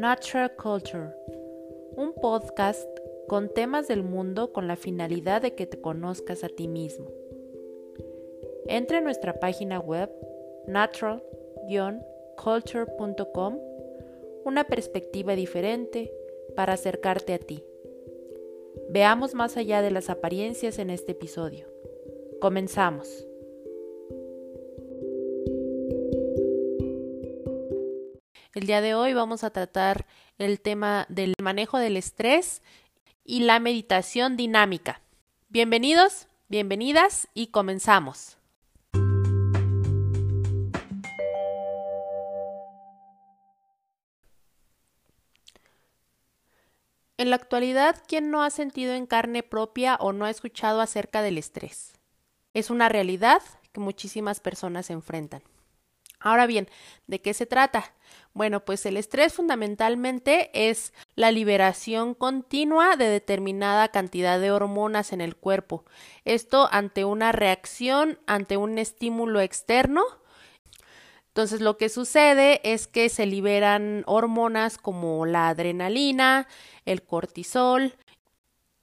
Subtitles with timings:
[0.00, 1.12] Natural Culture,
[1.94, 2.88] un podcast
[3.28, 7.10] con temas del mundo con la finalidad de que te conozcas a ti mismo.
[8.66, 10.10] Entra en nuestra página web
[10.66, 13.58] natural-culture.com,
[14.46, 16.10] una perspectiva diferente
[16.56, 17.62] para acercarte a ti.
[18.88, 21.66] Veamos más allá de las apariencias en este episodio.
[22.40, 23.26] Comenzamos.
[28.60, 30.04] El día de hoy vamos a tratar
[30.36, 32.60] el tema del manejo del estrés
[33.24, 35.00] y la meditación dinámica.
[35.48, 38.36] Bienvenidos, bienvenidas y comenzamos.
[47.16, 51.22] En la actualidad, ¿quién no ha sentido en carne propia o no ha escuchado acerca
[51.22, 51.94] del estrés?
[52.52, 53.40] Es una realidad
[53.72, 55.42] que muchísimas personas enfrentan.
[56.20, 56.68] Ahora bien,
[57.06, 57.92] ¿de qué se trata?
[58.34, 65.20] Bueno, pues el estrés fundamentalmente es la liberación continua de determinada cantidad de hormonas en
[65.20, 65.84] el cuerpo.
[66.24, 70.04] Esto ante una reacción, ante un estímulo externo
[71.30, 76.48] entonces lo que sucede es que se liberan hormonas como la adrenalina,
[76.86, 77.94] el cortisol.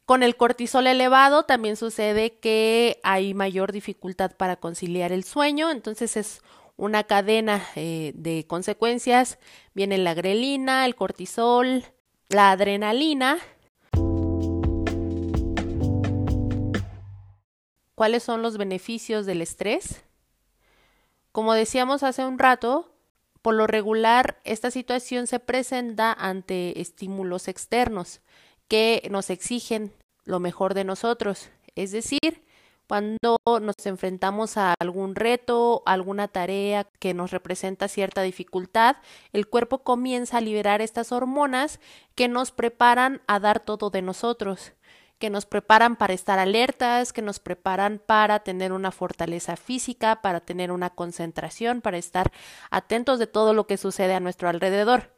[0.05, 6.15] Con el cortisol elevado también sucede que hay mayor dificultad para conciliar el sueño, entonces
[6.15, 6.41] es
[6.77, 9.39] una cadena eh, de consecuencias.
[9.73, 11.83] Viene la grelina, el cortisol,
[12.29, 13.39] la adrenalina.
[17.95, 20.03] ¿Cuáles son los beneficios del estrés?
[21.31, 22.93] Como decíamos hace un rato,
[23.41, 28.21] por lo regular esta situación se presenta ante estímulos externos
[28.67, 29.93] que nos exigen
[30.25, 32.43] lo mejor de nosotros, es decir,
[32.87, 38.97] cuando nos enfrentamos a algún reto, alguna tarea que nos representa cierta dificultad,
[39.33, 41.79] el cuerpo comienza a liberar estas hormonas
[42.15, 44.73] que nos preparan a dar todo de nosotros
[45.19, 50.41] que nos preparan para estar alertas, que nos preparan para tener una fortaleza física, para
[50.41, 52.31] tener una concentración, para estar
[52.69, 55.11] atentos de todo lo que sucede a nuestro alrededor.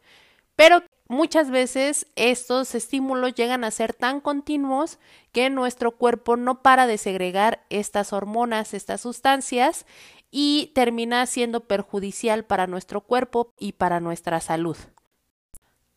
[0.56, 5.00] Pero muchas veces estos estímulos llegan a ser tan continuos
[5.34, 9.86] que nuestro cuerpo no para de segregar estas hormonas, estas sustancias,
[10.31, 14.78] y termina siendo perjudicial para nuestro cuerpo y para nuestra salud.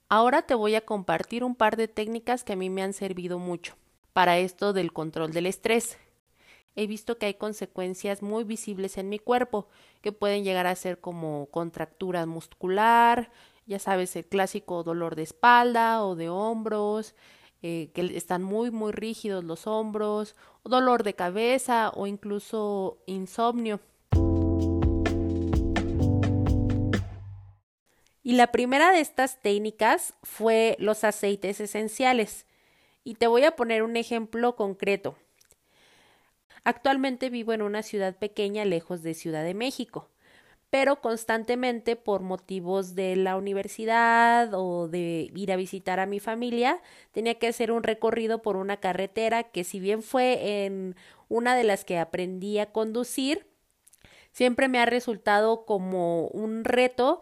[0.08, 3.38] Ahora te voy a compartir un par de técnicas que a mí me han servido
[3.38, 3.76] mucho
[4.12, 5.98] para esto del control del estrés.
[6.74, 9.68] He visto que hay consecuencias muy visibles en mi cuerpo,
[10.00, 13.30] que pueden llegar a ser como contractura muscular,
[13.66, 17.14] ya sabes, el clásico dolor de espalda o de hombros,
[17.62, 20.34] eh, que están muy, muy rígidos los hombros,
[20.64, 23.80] dolor de cabeza o incluso insomnio.
[28.24, 32.46] Y la primera de estas técnicas fue los aceites esenciales.
[33.04, 35.16] Y te voy a poner un ejemplo concreto.
[36.64, 40.11] Actualmente vivo en una ciudad pequeña lejos de Ciudad de México,
[40.72, 46.80] pero constantemente por motivos de la universidad o de ir a visitar a mi familia,
[47.10, 50.96] tenía que hacer un recorrido por una carretera que si bien fue en
[51.28, 53.46] una de las que aprendí a conducir,
[54.32, 57.20] siempre me ha resultado como un reto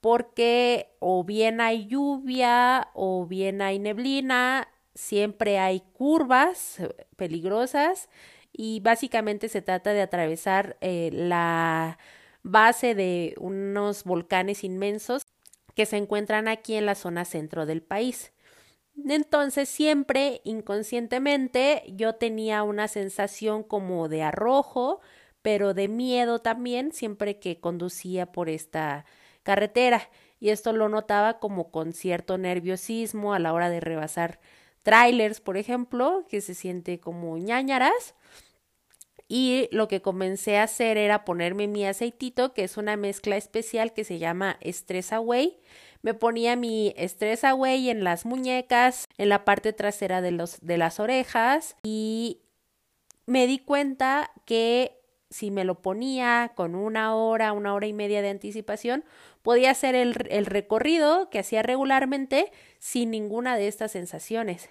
[0.00, 8.08] porque o bien hay lluvia o bien hay neblina siempre hay curvas eh, peligrosas
[8.52, 11.98] y básicamente se trata de atravesar eh, la
[12.42, 15.22] base de unos volcanes inmensos
[15.74, 18.32] que se encuentran aquí en la zona centro del país.
[19.08, 25.00] Entonces siempre inconscientemente yo tenía una sensación como de arrojo,
[25.42, 29.06] pero de miedo también siempre que conducía por esta
[29.42, 34.40] carretera y esto lo notaba como con cierto nerviosismo a la hora de rebasar
[34.82, 38.14] trailers, por ejemplo, que se siente como ñañaras.
[39.32, 43.92] Y lo que comencé a hacer era ponerme mi aceitito, que es una mezcla especial
[43.92, 45.60] que se llama Stress Away.
[46.02, 51.76] Me ponía mi Stress Away en las muñecas, en la parte trasera de, las orejas
[51.84, 52.40] y
[53.26, 55.00] me di cuenta que
[55.30, 59.04] si me lo ponía con una hora, una hora y media de anticipación,
[59.42, 62.50] podía hacer el, el recorrido que hacía regularmente
[62.80, 64.68] sin ninguna de estas sensaciones.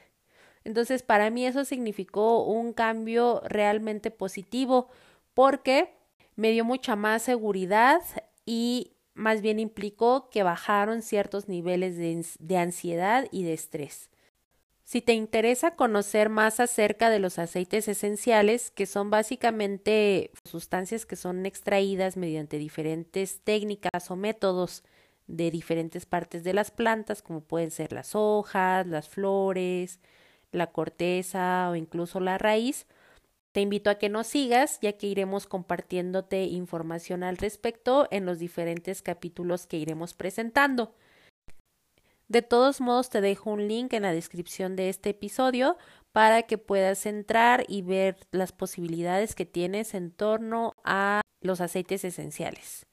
[0.63, 4.89] Entonces, para mí eso significó un cambio realmente positivo
[5.33, 5.93] porque
[6.35, 8.01] me dio mucha más seguridad
[8.45, 14.09] y más bien implicó que bajaron ciertos niveles de, de, ansiedad y de estrés.
[14.83, 21.15] Si te interesa conocer más acerca de los aceites esenciales, que son básicamente sustancias que
[21.15, 24.83] son extraídas mediante diferentes técnicas o métodos
[25.27, 29.99] de diferentes partes de las plantas, como pueden ser las hojas, las flores,
[30.51, 32.87] la corteza o incluso la raíz.
[33.51, 38.39] Te invito a que nos sigas, ya que iremos compartiéndote información al respecto en los
[38.39, 40.93] diferentes capítulos que iremos presentando.
[42.27, 45.77] De todos modos, te dejo un link en la descripción de este episodio
[46.11, 52.03] para que puedas entrar y ver las posibilidades que tienes en torno a los aceites
[52.03, 52.85] esenciales.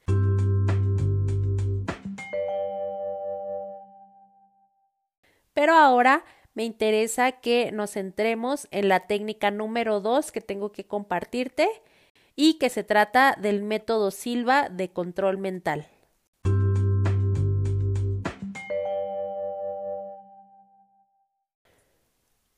[5.53, 6.25] Pero ahora
[6.57, 11.69] me interesa que nos centremos en la técnica número dos que tengo que compartirte
[12.35, 15.87] y que se trata del método Silva de control mental.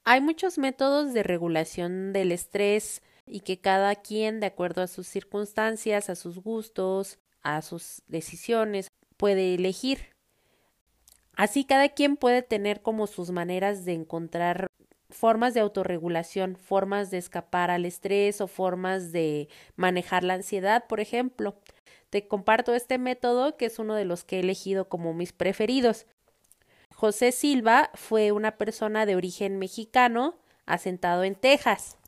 [0.04, 5.08] Hay muchos métodos de regulación del estrés y que cada quien, de acuerdo a sus
[5.08, 8.86] circunstancias, a sus gustos, a sus decisiones,
[9.16, 10.17] puede elegir.
[11.38, 14.66] Así cada quien puede tener como sus maneras de encontrar
[15.08, 20.98] formas de autorregulación, formas de escapar al estrés o formas de manejar la ansiedad, por
[20.98, 21.54] ejemplo.
[22.10, 26.06] Te comparto este método que es uno de los que he elegido como mis preferidos.
[26.92, 30.34] José Silva fue una persona de origen mexicano
[30.66, 31.98] asentado en Texas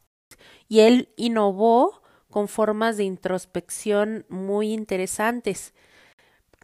[0.67, 5.73] y él innovó con formas de introspección muy interesantes.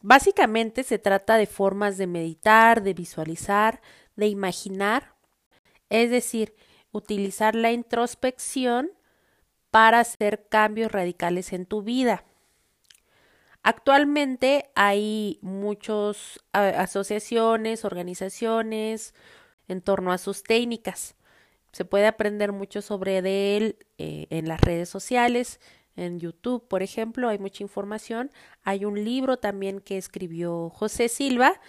[0.09, 3.81] Básicamente se trata de formas de meditar, de visualizar,
[4.15, 5.17] de imaginar,
[5.91, 6.55] es decir,
[6.93, 8.93] utilizar la introspección
[9.73, 12.23] para hacer cambios radicales en tu vida.
[13.65, 19.13] Actualmente hay muchas asociaciones, organizaciones
[19.67, 21.17] en torno a sus técnicas.
[21.73, 25.59] Se puede aprender mucho sobre él eh, en las redes sociales,
[25.97, 28.31] en YouTube, por ejemplo, hay mucha información.
[28.63, 31.61] Hay un libro también que escribió José Silva.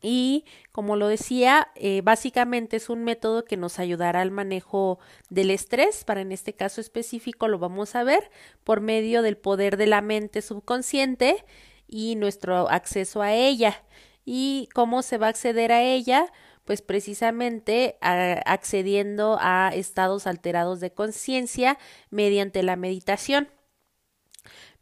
[0.00, 4.98] Y como lo decía, eh, básicamente es un método que nos ayudará al manejo
[5.30, 6.04] del estrés.
[6.04, 8.30] Para en este caso específico lo vamos a ver
[8.64, 11.44] por medio del poder de la mente subconsciente
[11.86, 13.84] y nuestro acceso a ella.
[14.24, 16.32] ¿Y cómo se va a acceder a ella?
[16.64, 21.78] Pues precisamente accediendo a estados alterados de conciencia
[22.10, 23.48] mediante la meditación.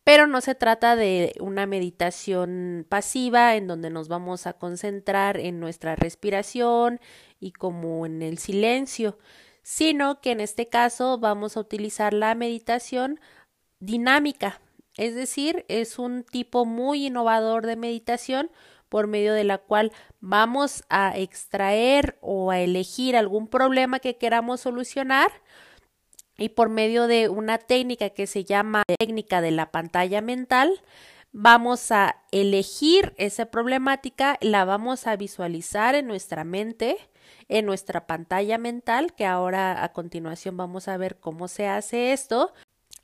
[0.05, 5.61] Pero no se trata de una meditación pasiva en donde nos vamos a concentrar en
[5.61, 7.01] nuestra respiración
[7.39, 9.19] y como en el silencio,
[9.63, 13.21] sino que en este caso vamos a utilizar la meditación
[13.79, 14.61] dinámica,
[14.97, 18.51] es decir, es un tipo muy innovador de meditación
[18.91, 24.61] por medio de la cual vamos a extraer o a elegir algún problema que queramos
[24.61, 25.31] solucionar
[26.37, 30.83] y por medio de una técnica que se llama técnica de la pantalla mental,
[31.33, 36.97] vamos a elegir esa problemática, la vamos a visualizar en nuestra mente,
[37.49, 42.53] en nuestra pantalla mental, que ahora a continuación vamos a ver cómo se hace esto,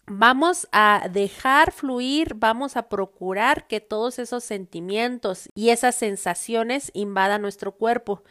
[0.07, 7.43] vamos a dejar fluir, vamos a procurar que todos esos sentimientos y esas sensaciones invadan
[7.43, 8.23] nuestro cuerpo.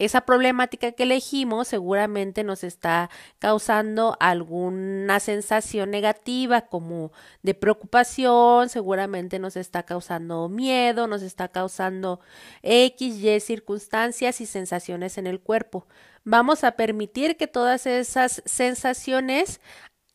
[0.00, 7.12] Esa problemática que elegimos seguramente nos está causando alguna sensación negativa como
[7.42, 12.18] de preocupación, seguramente nos está causando miedo, nos está causando
[12.62, 15.86] X, Y circunstancias y sensaciones en el cuerpo.
[16.24, 19.60] Vamos a permitir que todas esas sensaciones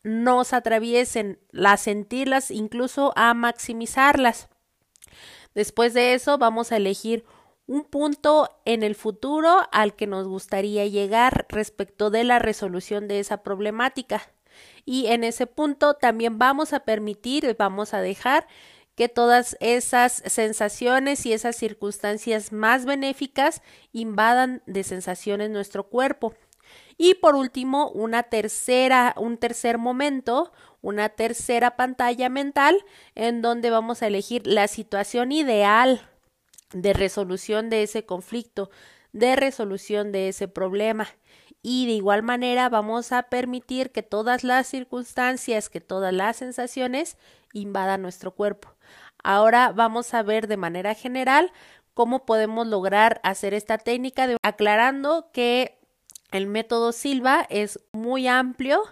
[0.02, 4.48] nos atraviesen, a sentirlas, incluso a maximizarlas.
[5.54, 7.24] Después de eso vamos a elegir
[7.66, 13.20] un punto en el futuro al que nos gustaría llegar respecto de la resolución de
[13.20, 14.22] esa problemática.
[14.84, 18.46] Y en ese punto también vamos a permitir, vamos a dejar
[18.96, 26.34] que todas esas sensaciones y esas circunstancias más benéficas invadan de sensaciones nuestro cuerpo.
[27.02, 30.52] Y por último, una tercera, un tercer momento,
[30.82, 32.76] una tercera pantalla mental
[33.14, 36.06] en donde vamos a elegir la situación ideal
[36.74, 38.68] de resolución de ese conflicto,
[39.14, 41.08] de resolución de ese problema.
[41.62, 47.16] Y de igual manera vamos a permitir que todas las circunstancias, que todas las sensaciones
[47.54, 48.74] invadan nuestro cuerpo.
[49.24, 51.50] Ahora vamos a ver de manera general
[51.94, 55.79] cómo podemos lograr hacer esta técnica, de, aclarando que
[56.30, 58.82] el método Silva es muy amplio.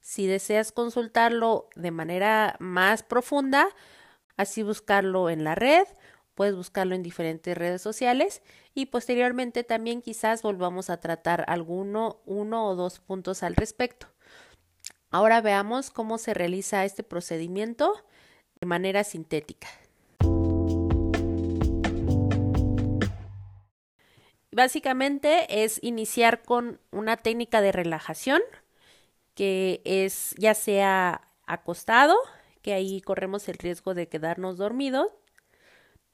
[0.00, 3.68] Si deseas consultarlo de manera más profunda,
[4.36, 5.86] así buscarlo en la red,
[6.34, 8.42] puedes buscarlo en diferentes redes sociales
[8.74, 14.08] y posteriormente también quizás volvamos a tratar alguno, uno o dos puntos al respecto.
[15.10, 17.92] Ahora veamos cómo se realiza este procedimiento
[18.60, 19.68] de manera sintética.
[24.52, 28.42] Básicamente es iniciar con una técnica de relajación
[29.34, 32.16] que es ya sea acostado,
[32.60, 35.08] que ahí corremos el riesgo de quedarnos dormidos,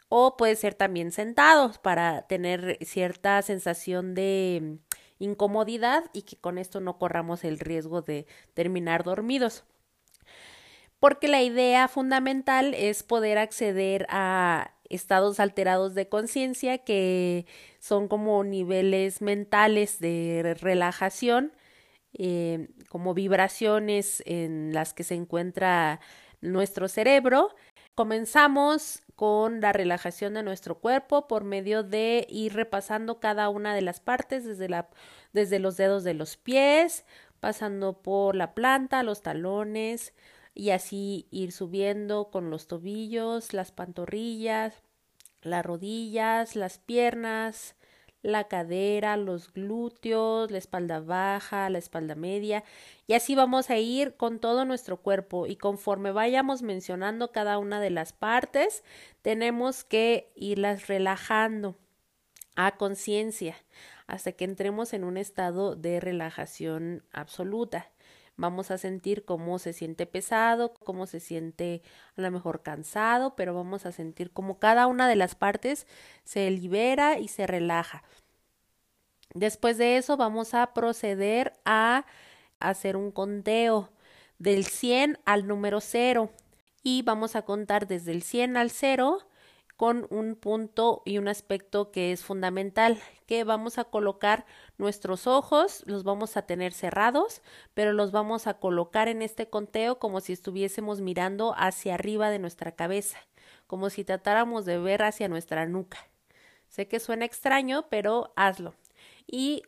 [0.08, 4.78] o puede ser también sentados para tener cierta sensación de
[5.18, 9.64] incomodidad y que con esto no corramos el riesgo de terminar dormidos.
[11.00, 17.46] Porque la idea fundamental es poder acceder a estados alterados de conciencia que
[17.78, 21.52] son como niveles mentales de relajación,
[22.14, 26.00] eh, como vibraciones en las que se encuentra
[26.40, 27.54] nuestro cerebro.
[27.94, 33.82] Comenzamos con la relajación de nuestro cuerpo por medio de ir repasando cada una de
[33.82, 37.04] las partes desde, los dedos de los pies,
[37.40, 40.14] pasando por la planta, los talones
[40.58, 44.74] y así ir subiendo con los tobillos, las pantorrillas,
[45.40, 47.76] las rodillas, las piernas,
[48.22, 52.64] la cadera, los glúteos, la espalda baja, la espalda media,
[53.06, 57.80] y así vamos a ir con todo nuestro cuerpo y conforme vayamos mencionando cada una
[57.80, 58.82] de las partes,
[59.22, 61.76] tenemos que irlas relajando
[62.56, 63.54] a conciencia
[64.08, 67.92] hasta que entremos en un estado de relajación absoluta.
[68.38, 71.82] Vamos a sentir cómo se siente pesado, cómo se siente
[72.16, 75.88] a lo mejor cansado, pero vamos a sentir cómo cada una de las partes
[76.22, 78.04] se libera y se relaja.
[79.34, 82.06] Después de eso vamos a proceder a
[82.60, 83.90] hacer un conteo
[84.38, 86.30] del 100 al número 0
[86.84, 89.27] y vamos a contar desde el 100 al 0
[89.78, 94.44] con un punto y un aspecto que es fundamental, que vamos a colocar
[94.76, 97.42] nuestros ojos, los vamos a tener cerrados,
[97.74, 102.40] pero los vamos a colocar en este conteo como si estuviésemos mirando hacia arriba de
[102.40, 103.20] nuestra cabeza,
[103.68, 106.08] como si tratáramos de ver hacia nuestra nuca.
[106.66, 108.74] Sé que suena extraño, pero hazlo.
[109.28, 109.62] Y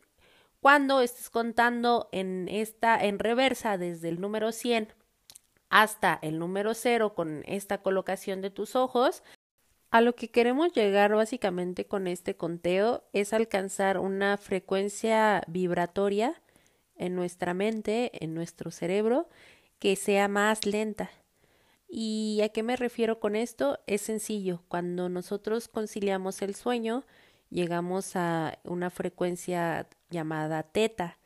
[0.59, 4.93] cuando estés contando en esta en reversa desde el número 100
[5.69, 9.23] hasta el número 0 con esta colocación de tus ojos,
[9.91, 16.41] a lo que queremos llegar básicamente con este conteo es alcanzar una frecuencia vibratoria
[16.95, 19.27] en nuestra mente, en nuestro cerebro,
[19.79, 21.11] que sea más lenta.
[21.89, 23.79] ¿Y a qué me refiero con esto?
[23.85, 24.63] Es sencillo.
[24.69, 27.03] Cuando nosotros conciliamos el sueño,
[27.49, 31.17] llegamos a una frecuencia llamada teta,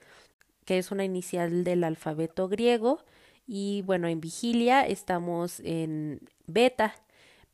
[0.66, 3.04] que es una inicial del alfabeto griego.
[3.46, 6.96] Y bueno, en vigilia estamos en beta,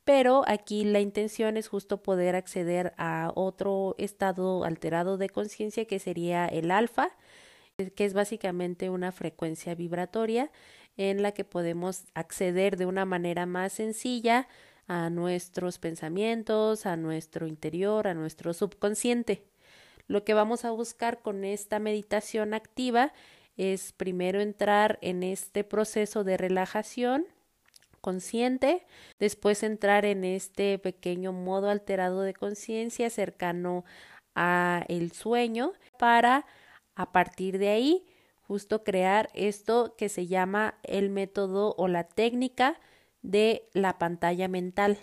[0.04, 6.00] pero aquí la intención es justo poder acceder a otro estado alterado de conciencia que
[6.00, 7.10] sería el alfa,
[7.96, 10.52] que es básicamente una frecuencia vibratoria
[10.98, 14.48] en la que podemos acceder de una manera más sencilla
[14.88, 19.44] a nuestros pensamientos, a nuestro interior, a nuestro subconsciente.
[20.08, 23.14] Lo que vamos a buscar con esta meditación activa
[23.56, 27.26] es primero entrar en este proceso de relajación
[28.02, 28.86] consciente,
[29.20, 33.86] después entrar en este pequeño modo alterado de conciencia cercano
[34.36, 36.46] a el sueño para
[36.96, 38.06] a partir de ahí
[38.52, 42.80] justo crear esto que se llama el método o la técnica
[43.22, 44.98] de la pantalla mental.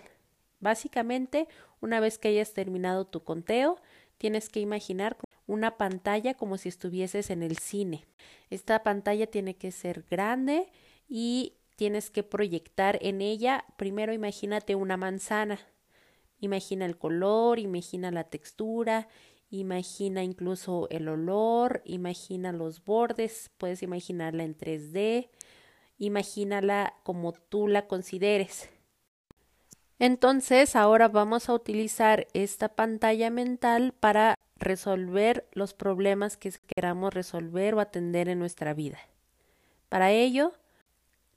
[0.59, 1.47] Básicamente,
[1.81, 3.81] una vez que hayas terminado tu conteo,
[4.19, 8.05] tienes que imaginar una pantalla como si estuvieses en el cine.
[8.51, 10.71] Esta pantalla tiene que ser grande
[11.07, 15.57] y tienes que proyectar en ella, primero imagínate una manzana,
[16.41, 19.07] imagina el color, imagina la textura,
[19.49, 25.29] imagina incluso el olor, imagina los bordes, puedes imaginarla en 3D,
[25.97, 28.67] imagínala como tú la consideres.
[29.99, 37.73] Entonces, ahora vamos a utilizar esta pantalla mental para resolver los problemas que queramos resolver
[37.73, 38.99] o atender en nuestra vida.
[39.87, 40.51] Para ello,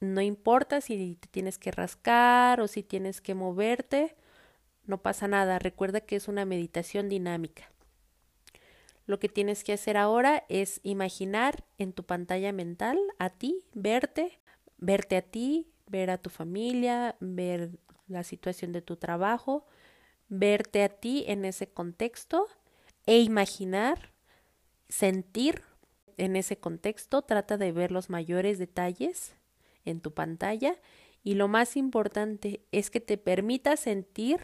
[0.03, 4.17] no importa si te tienes que rascar o si tienes que moverte,
[4.85, 5.61] no pasa nada.
[5.61, 7.71] Recuerda que es una meditación dinámica.
[9.07, 14.41] Lo que tienes que hacer ahora es imaginar en tu pantalla mental a ti, verte,
[14.79, 17.71] verte a ti, ver a tu familia, ver
[18.09, 19.67] la situación de tu trabajo,
[20.29, 22.49] verte a ti en ese contexto
[23.07, 24.13] e imaginar,
[24.89, 25.63] sentir
[26.17, 27.23] en ese contexto.
[27.23, 29.37] Trata de ver los mayores detalles
[29.85, 30.77] en tu pantalla
[31.25, 34.41] y lo más importante es que te permita sentir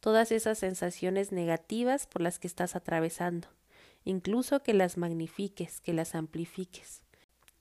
[0.00, 3.48] todas esas sensaciones negativas por las que estás atravesando,
[4.04, 7.02] incluso que las magnifiques, que las amplifiques.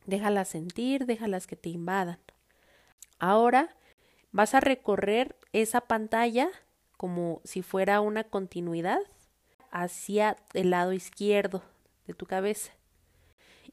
[0.05, 2.19] Déjalas sentir, déjalas que te invadan.
[3.19, 3.75] Ahora
[4.31, 6.49] vas a recorrer esa pantalla
[6.95, 8.99] como si fuera una continuidad
[9.71, 11.63] hacia el lado izquierdo
[12.05, 12.71] de tu cabeza.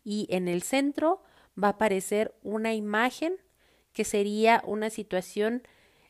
[0.03, 1.23] Y en el centro
[1.63, 3.37] va a aparecer una imagen
[3.93, 5.63] que sería una situación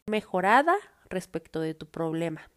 [0.07, 0.75] mejorada
[1.09, 2.51] respecto de tu problema.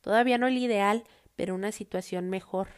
[0.00, 1.04] Todavía no el ideal,
[1.36, 2.68] pero una situación mejor.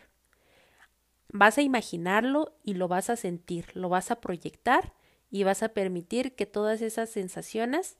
[1.33, 4.93] Vas a imaginarlo y lo vas a sentir, lo vas a proyectar
[5.31, 7.97] y vas a permitir que todas esas sensaciones,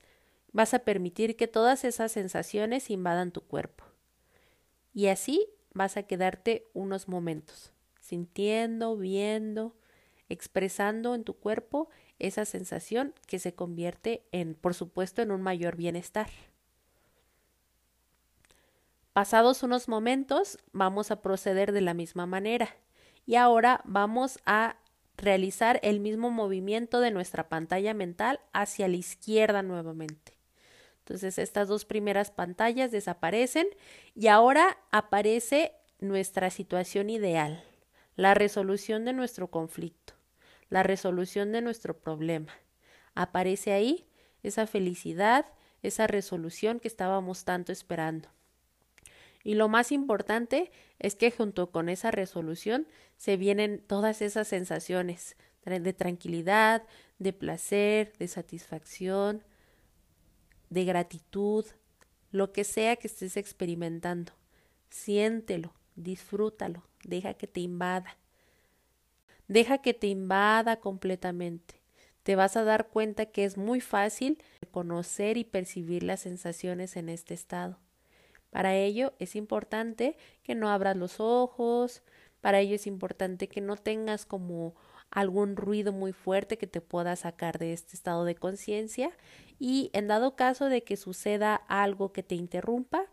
[0.51, 3.85] vas a permitir que todas esas sensaciones invadan tu cuerpo.
[4.93, 9.75] Y así vas a quedarte unos momentos, sintiendo, viendo,
[10.31, 15.75] expresando en tu cuerpo esa sensación que se convierte en, por supuesto, en un mayor
[15.75, 16.29] bienestar.
[19.13, 22.75] Pasados unos momentos, vamos a proceder de la misma manera
[23.25, 24.77] y ahora vamos a
[25.17, 30.37] realizar el mismo movimiento de nuestra pantalla mental hacia la izquierda nuevamente.
[30.99, 33.67] Entonces estas dos primeras pantallas desaparecen
[34.15, 37.63] y ahora aparece nuestra situación ideal,
[38.15, 40.13] la resolución de nuestro conflicto,
[40.71, 42.51] la resolución de nuestro problema.
[43.13, 44.07] Aparece ahí
[44.41, 45.45] esa felicidad,
[45.83, 48.29] esa resolución que estábamos tanto esperando.
[49.43, 52.87] Y lo más importante es que junto con esa resolución
[53.17, 55.35] se vienen todas esas sensaciones
[55.65, 56.83] de tranquilidad,
[57.19, 59.43] de placer, de satisfacción,
[60.69, 61.65] de gratitud,
[62.31, 64.31] lo que sea que estés experimentando.
[64.89, 68.17] Siéntelo, disfrútalo, deja que te invada.
[69.47, 71.81] Deja que te invada completamente.
[72.23, 74.37] Te vas a dar cuenta que es muy fácil
[74.71, 77.79] conocer y percibir las sensaciones en este estado.
[78.51, 82.03] Para ello es importante que no abras los ojos,
[82.41, 84.75] para ello es importante que no tengas como
[85.09, 89.11] algún ruido muy fuerte que te pueda sacar de este estado de conciencia
[89.59, 93.05] y en dado caso de que suceda algo que te interrumpa,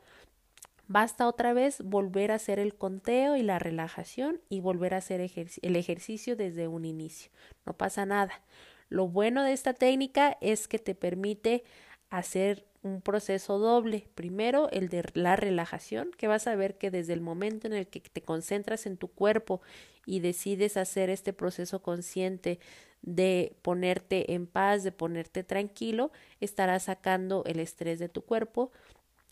[0.88, 5.20] basta otra vez volver a hacer el conteo y la relajación y volver a hacer
[5.20, 7.31] el ejercicio desde un inicio.
[7.64, 8.42] No pasa nada.
[8.88, 11.62] Lo bueno de esta técnica es que te permite
[12.11, 14.09] hacer un proceso doble.
[14.14, 17.87] Primero, el de la relajación, que vas a ver que desde el momento en el
[17.87, 19.61] que te concentras en tu cuerpo
[20.07, 22.61] y decides hacer este proceso consciente
[23.03, 28.72] de ponerte en paz, de ponerte tranquilo, estarás sacando el estrés de tu cuerpo,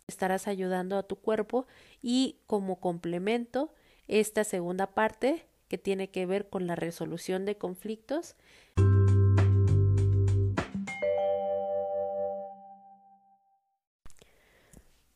[0.07, 1.67] estarás ayudando a tu cuerpo
[2.01, 3.73] y como complemento,
[4.07, 8.37] esta segunda parte que tiene que ver con la resolución de conflictos.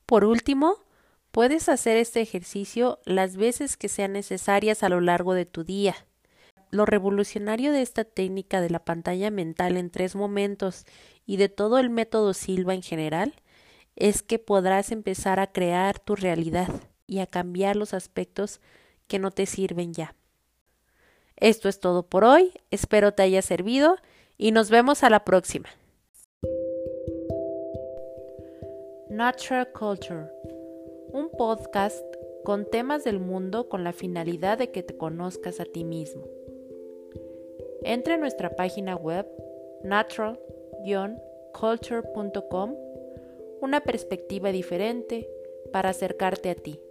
[0.06, 0.76] Por último,
[1.32, 5.96] puedes hacer este ejercicio las veces que sean necesarias a lo largo de tu día.
[6.70, 10.86] Lo revolucionario de esta técnica de la pantalla mental en tres momentos
[11.26, 13.41] y de todo el método Silva en general
[13.96, 16.70] es que podrás empezar a crear tu realidad
[17.08, 18.62] y a cambiar los aspectos
[19.08, 20.16] que no te sirven ya.
[21.36, 23.98] Esto es todo por hoy, espero te haya servido
[24.38, 25.70] y nos vemos a la próxima.
[29.10, 30.28] Natural Culture,
[31.12, 32.06] un podcast
[32.44, 36.24] con temas del mundo con la finalidad de que te conozcas a ti mismo.
[37.84, 39.28] Entra en nuestra página web
[39.84, 42.76] natural-culture.com,
[43.62, 45.30] una perspectiva diferente
[45.72, 46.82] para acercarte a ti.